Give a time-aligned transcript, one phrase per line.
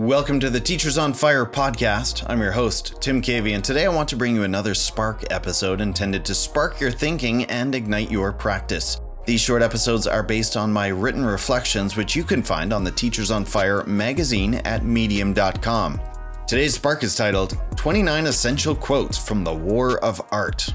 [0.00, 2.24] Welcome to the Teachers on Fire podcast.
[2.26, 5.82] I'm your host, Tim Cavey, and today I want to bring you another Spark episode
[5.82, 8.98] intended to spark your thinking and ignite your practice.
[9.26, 12.90] These short episodes are based on my written reflections, which you can find on the
[12.90, 16.00] Teachers on Fire magazine at medium.com.
[16.48, 20.66] Today's Spark is titled 29 Essential Quotes from the War of Art.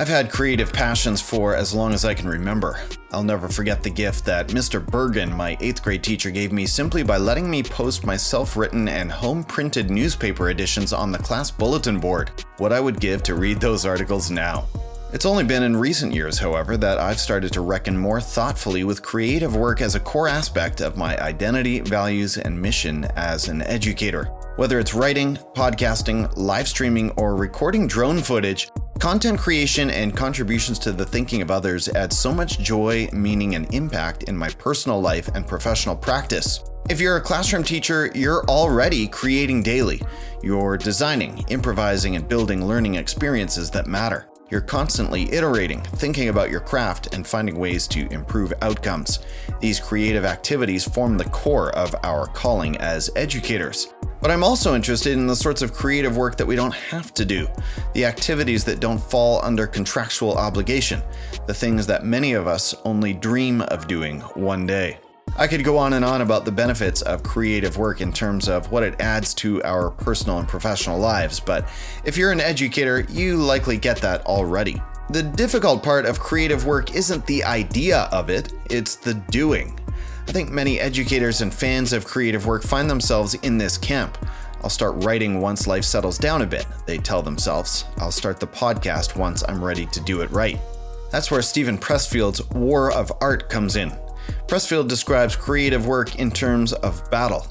[0.00, 2.80] I've had creative passions for as long as I can remember.
[3.12, 4.82] I'll never forget the gift that Mr.
[4.82, 8.88] Bergen, my 8th grade teacher, gave me simply by letting me post my self written
[8.88, 12.30] and home printed newspaper editions on the class bulletin board.
[12.56, 14.66] What I would give to read those articles now.
[15.12, 19.02] It's only been in recent years, however, that I've started to reckon more thoughtfully with
[19.02, 24.32] creative work as a core aspect of my identity, values, and mission as an educator.
[24.60, 28.68] Whether it's writing, podcasting, live streaming, or recording drone footage,
[28.98, 33.72] Content creation and contributions to the thinking of others add so much joy, meaning, and
[33.72, 36.62] impact in my personal life and professional practice.
[36.90, 40.02] If you're a classroom teacher, you're already creating daily.
[40.42, 44.28] You're designing, improvising, and building learning experiences that matter.
[44.50, 49.20] You're constantly iterating, thinking about your craft, and finding ways to improve outcomes.
[49.60, 53.94] These creative activities form the core of our calling as educators.
[54.20, 57.24] But I'm also interested in the sorts of creative work that we don't have to
[57.24, 57.48] do,
[57.94, 61.02] the activities that don't fall under contractual obligation,
[61.46, 64.98] the things that many of us only dream of doing one day.
[65.36, 68.70] I could go on and on about the benefits of creative work in terms of
[68.70, 71.68] what it adds to our personal and professional lives, but
[72.04, 74.82] if you're an educator, you likely get that already.
[75.10, 79.78] The difficult part of creative work isn't the idea of it, it's the doing.
[80.28, 84.16] I think many educators and fans of creative work find themselves in this camp.
[84.62, 87.84] I'll start writing once life settles down a bit, they tell themselves.
[87.98, 90.60] I'll start the podcast once I'm ready to do it right.
[91.10, 93.92] That's where Steven Pressfield's War of Art comes in.
[94.46, 97.46] Pressfield describes creative work in terms of battle.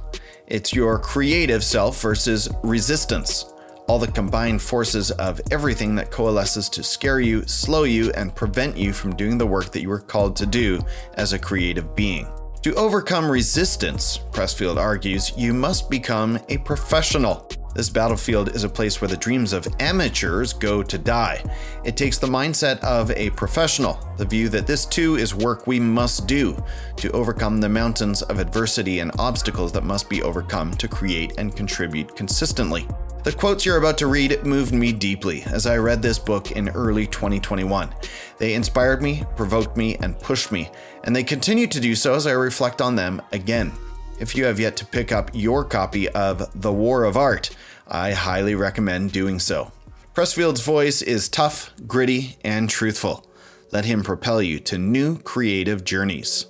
[0.47, 3.53] It's your creative self versus resistance,
[3.87, 8.77] all the combined forces of everything that coalesces to scare you, slow you, and prevent
[8.77, 10.79] you from doing the work that you were called to do
[11.15, 12.27] as a creative being.
[12.63, 17.47] To overcome resistance, Pressfield argues, you must become a professional.
[17.79, 21.41] This battlefield is a place where the dreams of amateurs go to die.
[21.85, 25.79] It takes the mindset of a professional, the view that this too is work we
[25.79, 26.61] must do
[26.97, 31.55] to overcome the mountains of adversity and obstacles that must be overcome to create and
[31.55, 32.85] contribute consistently.
[33.23, 36.67] The quotes you're about to read moved me deeply as I read this book in
[36.71, 37.95] early 2021.
[38.39, 40.69] They inspired me, provoked me, and pushed me,
[41.05, 43.71] and they continue to do so as I reflect on them again.
[44.19, 47.51] If you have yet to pick up your copy of The War of Art,
[47.89, 49.71] I highly recommend doing so.
[50.13, 53.25] Pressfield's voice is tough, gritty, and truthful.
[53.71, 56.45] Let him propel you to new creative journeys.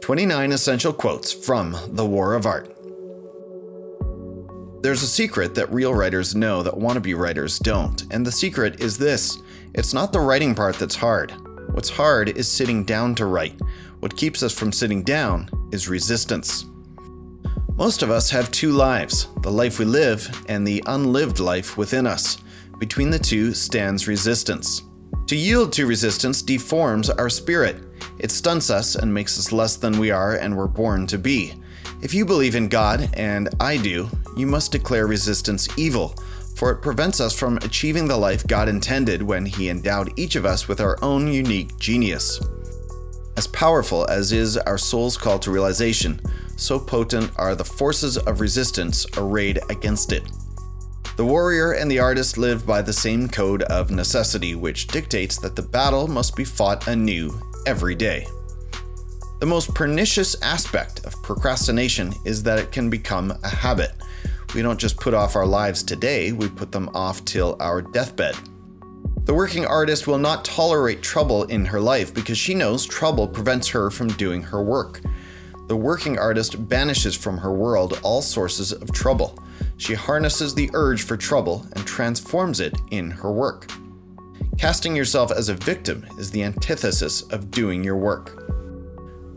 [0.00, 2.76] 29 Essential Quotes from The War of Art.
[4.82, 8.98] There's a secret that real writers know that wannabe writers don't, and the secret is
[8.98, 9.38] this
[9.74, 11.32] it's not the writing part that's hard.
[11.70, 13.60] What's hard is sitting down to write.
[14.00, 16.64] What keeps us from sitting down is resistance.
[17.82, 22.06] Most of us have two lives the life we live and the unlived life within
[22.06, 22.38] us.
[22.78, 24.82] Between the two stands resistance.
[25.26, 27.82] To yield to resistance deforms our spirit.
[28.20, 31.54] It stunts us and makes us less than we are and were born to be.
[32.02, 36.14] If you believe in God, and I do, you must declare resistance evil,
[36.54, 40.46] for it prevents us from achieving the life God intended when He endowed each of
[40.46, 42.40] us with our own unique genius.
[43.36, 46.20] As powerful as is our soul's call to realization,
[46.62, 50.22] so potent are the forces of resistance arrayed against it.
[51.16, 55.56] The warrior and the artist live by the same code of necessity, which dictates that
[55.56, 58.26] the battle must be fought anew every day.
[59.40, 63.92] The most pernicious aspect of procrastination is that it can become a habit.
[64.54, 68.36] We don't just put off our lives today, we put them off till our deathbed.
[69.24, 73.68] The working artist will not tolerate trouble in her life because she knows trouble prevents
[73.68, 75.00] her from doing her work.
[75.68, 79.38] The working artist banishes from her world all sources of trouble.
[79.76, 83.70] She harnesses the urge for trouble and transforms it in her work.
[84.58, 88.42] Casting yourself as a victim is the antithesis of doing your work.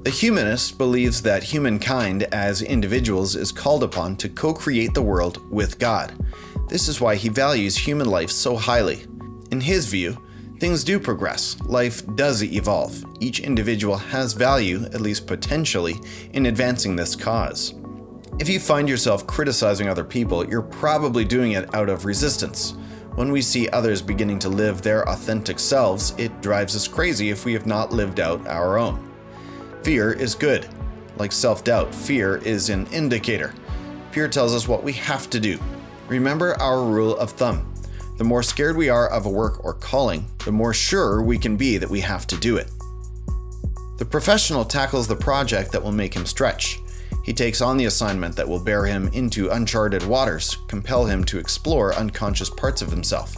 [0.03, 5.41] The humanist believes that humankind as individuals is called upon to co create the world
[5.51, 6.13] with God.
[6.67, 9.05] This is why he values human life so highly.
[9.51, 10.17] In his view,
[10.59, 13.03] things do progress, life does evolve.
[13.19, 15.95] Each individual has value, at least potentially,
[16.33, 17.73] in advancing this cause.
[18.39, 22.75] If you find yourself criticizing other people, you're probably doing it out of resistance.
[23.15, 27.45] When we see others beginning to live their authentic selves, it drives us crazy if
[27.45, 29.09] we have not lived out our own.
[29.83, 30.67] Fear is good.
[31.17, 33.53] Like self doubt, fear is an indicator.
[34.11, 35.57] Fear tells us what we have to do.
[36.09, 37.71] Remember our rule of thumb
[38.17, 41.57] the more scared we are of a work or calling, the more sure we can
[41.57, 42.69] be that we have to do it.
[43.97, 46.79] The professional tackles the project that will make him stretch.
[47.23, 51.39] He takes on the assignment that will bear him into uncharted waters, compel him to
[51.39, 53.35] explore unconscious parts of himself.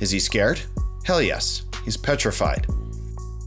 [0.00, 0.60] Is he scared?
[1.04, 2.66] Hell yes, he's petrified.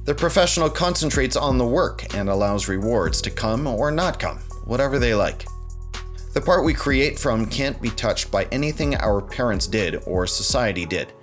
[0.06, 5.00] The professional concentrates on the work and allows rewards to come or not come, whatever
[5.00, 5.46] they like.
[6.36, 10.86] The part we create from can't be touched by anything our parents did or society
[10.86, 11.14] did.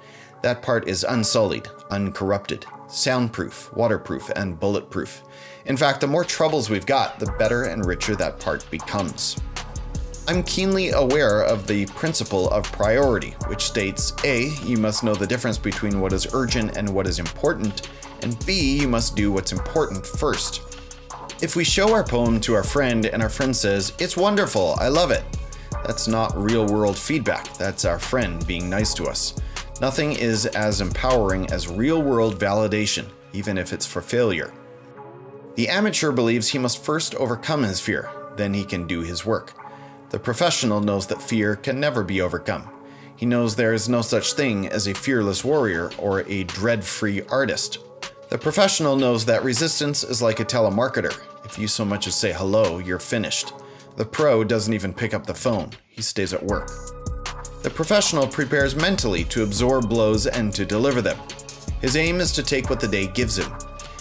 [0.41, 5.23] That part is unsullied, uncorrupted, soundproof, waterproof, and bulletproof.
[5.67, 9.37] In fact, the more troubles we've got, the better and richer that part becomes.
[10.29, 15.26] I'm keenly aware of the principle of priority, which states A, you must know the
[15.26, 17.91] difference between what is urgent and what is important,
[18.23, 20.72] and B, you must do what's important first.
[21.43, 24.87] If we show our poem to our friend and our friend says, It's wonderful, I
[24.87, 25.25] love it,
[25.85, 29.35] that's not real world feedback, that's our friend being nice to us.
[29.81, 34.55] Nothing is as empowering as real world validation, even if it's for failure.
[35.56, 39.53] The amateur believes he must first overcome his fear, then he can do his work.
[40.11, 42.71] The professional knows that fear can never be overcome.
[43.17, 47.23] He knows there is no such thing as a fearless warrior or a dread free
[47.23, 47.79] artist.
[48.29, 51.19] The professional knows that resistance is like a telemarketer.
[51.44, 53.53] If you so much as say hello, you're finished.
[53.97, 56.69] The pro doesn't even pick up the phone, he stays at work.
[57.62, 61.19] The professional prepares mentally to absorb blows and to deliver them.
[61.81, 63.53] His aim is to take what the day gives him.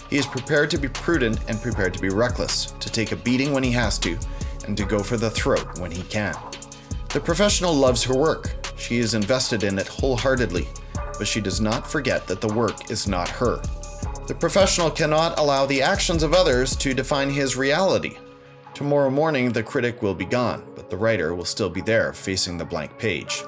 [0.08, 3.52] He is prepared to be prudent and prepared to be reckless, to take a beating
[3.52, 4.18] when he has to,
[4.66, 6.34] and to go for the throat when he can.
[7.12, 8.54] The professional loves her work.
[8.76, 10.68] She is invested in it wholeheartedly,
[11.18, 13.60] but she does not forget that the work is not her.
[14.28, 18.18] The professional cannot allow the actions of others to define his reality.
[18.72, 22.56] Tomorrow morning, the critic will be gone, but the writer will still be there facing
[22.56, 23.42] the blank page.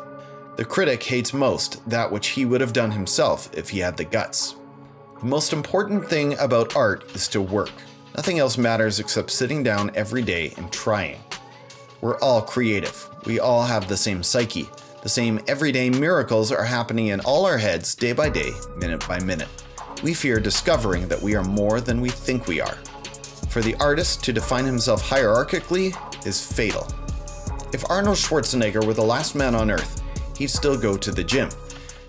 [0.56, 4.04] The critic hates most that which he would have done himself if he had the
[4.04, 4.56] guts.
[5.20, 7.72] The most important thing about art is to work.
[8.16, 11.20] Nothing else matters except sitting down every day and trying.
[12.00, 13.08] We're all creative.
[13.26, 14.68] We all have the same psyche.
[15.02, 19.20] The same everyday miracles are happening in all our heads day by day, minute by
[19.20, 19.63] minute.
[20.04, 22.74] We fear discovering that we are more than we think we are.
[23.48, 25.96] For the artist to define himself hierarchically
[26.26, 26.86] is fatal.
[27.72, 30.02] If Arnold Schwarzenegger were the last man on earth,
[30.36, 31.48] he'd still go to the gym.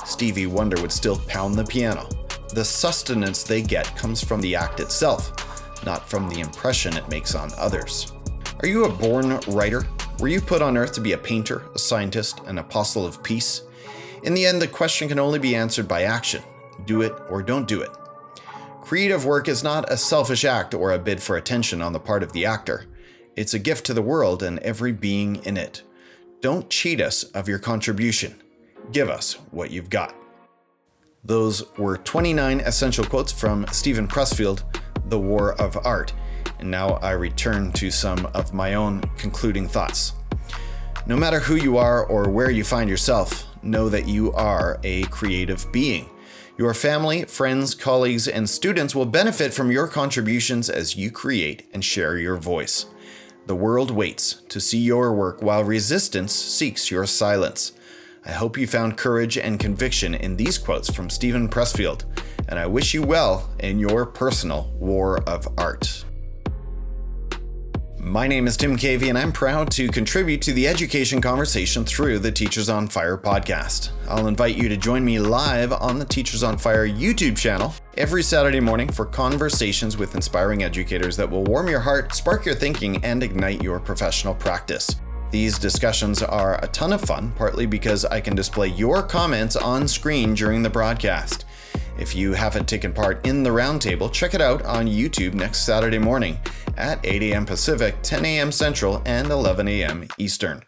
[0.05, 2.09] Stevie Wonder would still pound the piano.
[2.53, 5.31] The sustenance they get comes from the act itself,
[5.85, 8.11] not from the impression it makes on others.
[8.59, 9.87] Are you a born writer?
[10.19, 13.61] Were you put on earth to be a painter, a scientist, an apostle of peace?
[14.23, 16.43] In the end, the question can only be answered by action
[16.85, 17.91] do it or don't do it.
[18.81, 22.21] Creative work is not a selfish act or a bid for attention on the part
[22.21, 22.85] of the actor.
[23.35, 25.81] It's a gift to the world and every being in it.
[26.41, 28.41] Don't cheat us of your contribution.
[28.91, 30.13] Give us what you've got.
[31.23, 34.61] Those were 29 essential quotes from Steven Pressfield,
[35.09, 36.13] The War of Art.
[36.59, 40.13] And now I return to some of my own concluding thoughts.
[41.07, 45.03] No matter who you are or where you find yourself, know that you are a
[45.03, 46.09] creative being.
[46.57, 51.83] Your family, friends, colleagues, and students will benefit from your contributions as you create and
[51.83, 52.85] share your voice.
[53.47, 57.73] The world waits to see your work while resistance seeks your silence.
[58.25, 62.05] I hope you found courage and conviction in these quotes from Steven Pressfield,
[62.47, 66.05] and I wish you well in your personal war of art.
[68.05, 72.19] My name is Tim Cavey, and I'm proud to contribute to the education conversation through
[72.19, 73.89] the Teachers on Fire podcast.
[74.07, 78.21] I'll invite you to join me live on the Teachers on Fire YouTube channel every
[78.21, 83.03] Saturday morning for conversations with inspiring educators that will warm your heart, spark your thinking,
[83.03, 84.97] and ignite your professional practice.
[85.31, 89.87] These discussions are a ton of fun, partly because I can display your comments on
[89.87, 91.44] screen during the broadcast.
[91.97, 95.97] If you haven't taken part in the roundtable, check it out on YouTube next Saturday
[95.97, 96.37] morning
[96.77, 97.45] at 8 a.m.
[97.45, 98.51] Pacific, 10 a.m.
[98.51, 100.07] Central, and 11 a.m.
[100.17, 100.61] Eastern.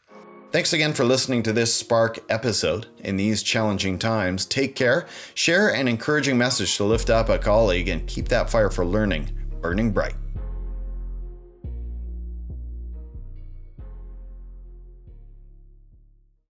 [0.51, 2.87] Thanks again for listening to this Spark episode.
[2.99, 7.89] In these challenging times, take care, share an encouraging message to lift up a colleague,
[7.89, 9.29] and keep that fire for learning
[9.61, 10.15] burning bright.